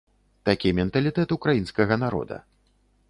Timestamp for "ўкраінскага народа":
1.37-2.37